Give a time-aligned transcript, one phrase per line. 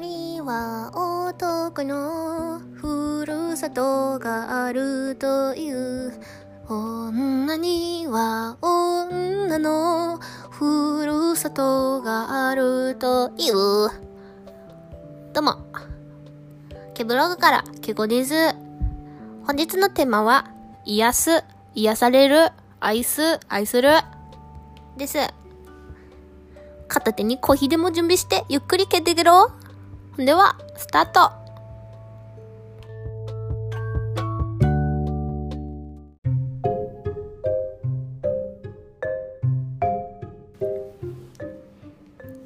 [0.00, 6.18] には男のふるさとがあるという。
[6.66, 10.18] 女には女の
[10.50, 13.52] ふるさとがあるという。
[15.34, 15.58] どうも。
[16.94, 18.34] ケブログからケゴです。
[19.44, 20.50] 本日のテーマは
[20.86, 23.90] 癒す癒される愛す愛する。
[24.96, 25.18] です。
[26.88, 29.59] 片手にコーヒーでも準備してゆっくり蹴ってけろ。
[30.24, 31.20] では、スタート。
[31.20, 31.36] あ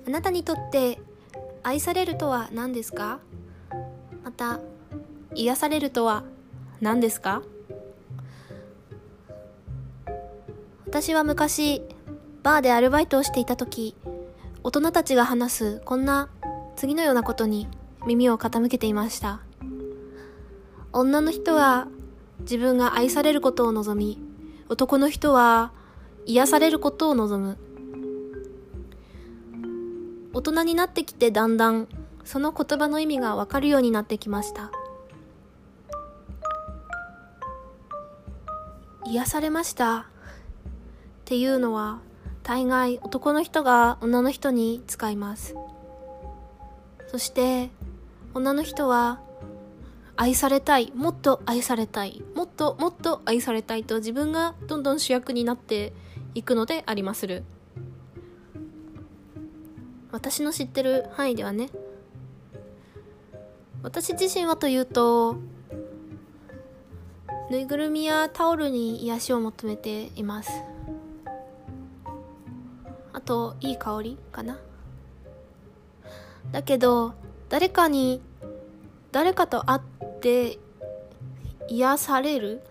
[0.08, 1.00] なたにとって
[1.64, 3.18] 愛されるとは何ですか？
[4.22, 4.60] また
[5.34, 6.22] 癒されるとは
[6.80, 7.42] 何ですか？
[10.86, 11.82] 私は昔
[12.44, 13.96] バーでアルバイトをしていた時
[14.62, 16.28] 大人たちが話すこんな
[16.76, 17.68] 次のようなことに
[18.06, 19.40] 耳を傾けていました。
[20.92, 21.88] 女の人は
[22.40, 24.18] 自分が愛されることを望み、
[24.68, 25.72] 男の人は
[26.26, 27.58] 癒されることを望む。
[30.32, 31.88] 大人になってきてだんだん
[32.24, 34.70] その言葉の意味がわかるようになってきました。
[39.06, 40.04] 癒されましたっ
[41.24, 42.00] ていうのは
[42.42, 45.54] 大概男の人が女の人に使います。
[47.14, 47.70] そして
[48.34, 49.20] 女の人は
[50.16, 55.92] 愛されたいもっと愛されたいもっともっと愛されたいと自分がどんどん主役になって
[56.34, 57.44] いくのでありまする。
[60.10, 61.70] 私の知ってる範囲ではね
[63.84, 65.36] 私自身はというと
[67.48, 70.50] ぬいぐるみやタオルに癒しを求めています。
[73.12, 74.58] あといい香りかな。
[76.54, 77.14] だけど
[77.48, 78.22] 誰かに
[79.10, 79.80] 誰かと会っ
[80.20, 80.60] て
[81.66, 82.62] 癒される？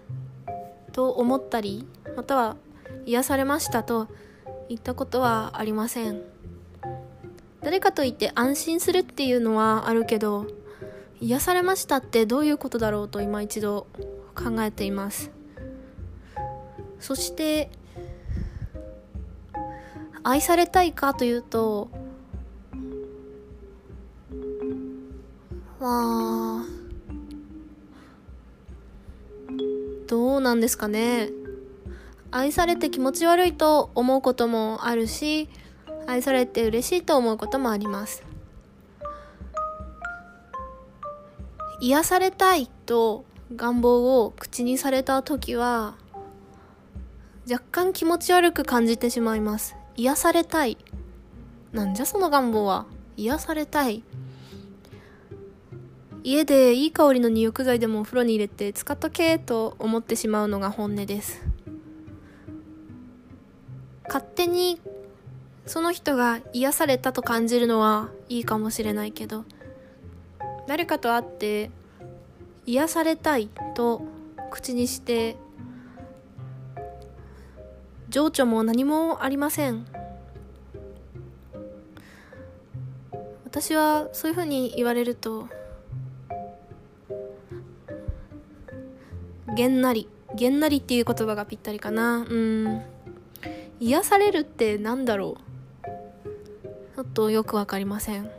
[0.94, 1.86] と思ったり
[2.16, 2.56] または
[3.06, 4.08] 癒されましたと
[4.70, 6.22] 言ったことはありません。
[7.62, 10.48] 誰かといって安心するっていうのはあるけど
[11.20, 13.88] 癒されましたってどういうことだろうと今一度
[14.34, 15.30] 考えています。
[17.02, 17.70] そして
[20.24, 21.90] 愛されたいかというと
[25.84, 26.66] まあ、
[30.08, 31.28] どうなんですかね。
[32.32, 35.50] 愛されて気持ち悪いと思うこともあるし、
[36.08, 38.24] 愛されて嬉しいと思うこともあります。
[41.82, 45.96] 癒されたいと願望を口にされた時は、
[47.46, 49.76] 若干気持ち悪く感じてしまいます。
[49.98, 50.78] 癒されたい。
[51.74, 52.86] なんじゃその願望は。
[53.18, 54.02] 癒されたい。
[56.26, 61.42] 家でいい香りの入浴剤でもお風呂に入れて使っとけと思ってしまうのが本音です。
[64.06, 64.80] 勝手に
[65.66, 69.46] その人が癒されたと感じるのはいいかもしれないけど
[70.68, 71.72] 誰かと会って
[72.66, 74.02] 癒されたいと
[74.52, 75.36] 口にして
[78.08, 79.86] 情緒も何もありません。
[83.44, 85.48] 私はそういうふうに言われると
[89.56, 90.08] げんなり。
[90.36, 92.26] げんなりっていう言葉がぴったりかな。
[92.28, 92.82] うん。
[93.80, 95.42] 癒されるってなんだろう。
[96.96, 98.30] ちょっとよくわかりません。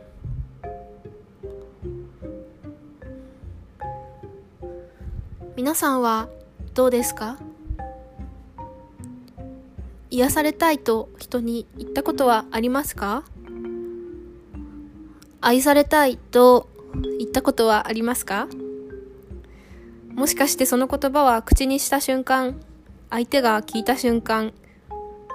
[5.55, 6.27] 皆さんは
[6.73, 7.37] どうですか？
[10.09, 13.23] 癒されたいと人に言ったことはありますか？
[15.39, 16.67] 愛されたいと
[17.19, 18.47] 言ったことはありますか？
[20.15, 22.55] もしかしてその言葉は口にした瞬間、
[23.09, 24.53] 相手が聞いた瞬間、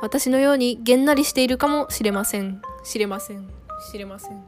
[0.00, 2.62] 私のようにげんなりしているかもしれません。
[2.82, 3.46] 知れません。
[3.92, 4.42] 知れません。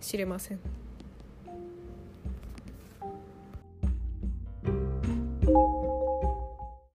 [0.00, 0.60] 知れません。